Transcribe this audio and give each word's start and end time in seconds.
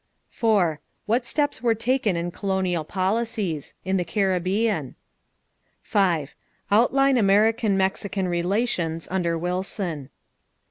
4. 0.31 0.79
What 1.05 1.27
steps 1.27 1.61
were 1.61 1.75
taken 1.75 2.15
in 2.15 2.31
colonial 2.31 2.83
policies? 2.83 3.75
In 3.85 3.97
the 3.97 4.03
Caribbean? 4.03 4.95
5. 5.83 6.33
Outline 6.71 7.17
American 7.19 7.77
Mexican 7.77 8.27
relations 8.27 9.07
under 9.11 9.37
Wilson. 9.37 10.09